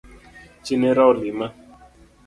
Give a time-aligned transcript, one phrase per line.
[0.63, 1.45] Chi nera olima